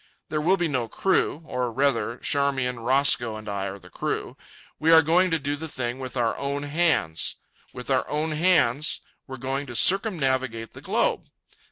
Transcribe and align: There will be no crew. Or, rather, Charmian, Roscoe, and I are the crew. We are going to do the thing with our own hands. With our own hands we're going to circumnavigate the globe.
There 0.29 0.41
will 0.41 0.57
be 0.57 0.67
no 0.67 0.87
crew. 0.87 1.43
Or, 1.45 1.71
rather, 1.71 2.17
Charmian, 2.17 2.79
Roscoe, 2.79 3.35
and 3.35 3.47
I 3.47 3.67
are 3.67 3.77
the 3.77 3.91
crew. 3.91 4.35
We 4.79 4.91
are 4.91 5.03
going 5.03 5.29
to 5.29 5.37
do 5.37 5.55
the 5.55 5.67
thing 5.67 5.99
with 5.99 6.17
our 6.17 6.35
own 6.39 6.63
hands. 6.63 7.35
With 7.71 7.91
our 7.91 8.09
own 8.09 8.31
hands 8.31 9.01
we're 9.27 9.37
going 9.37 9.67
to 9.67 9.75
circumnavigate 9.75 10.73
the 10.73 10.81
globe. 10.81 11.27